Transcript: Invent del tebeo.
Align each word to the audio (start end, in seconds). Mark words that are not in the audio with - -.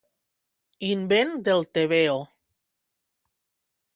Invent 0.87 1.35
del 1.49 1.61
tebeo. 1.79 2.17